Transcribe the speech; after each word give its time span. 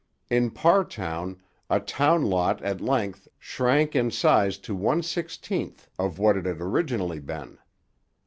In 0.31 0.49
Parrtown 0.49 1.39
a 1.69 1.79
town 1.79 2.23
lot 2.25 2.59
at 2.63 2.81
length 2.81 3.27
shrank 3.37 3.95
in 3.95 4.09
size 4.09 4.57
to 4.57 4.73
one 4.75 5.03
sixteenth 5.03 5.87
of 5.99 6.17
what 6.17 6.35
it 6.35 6.47
had 6.47 6.59
originally 6.59 7.19
been. 7.19 7.59